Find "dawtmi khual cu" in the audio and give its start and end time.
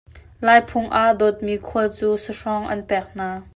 1.19-2.09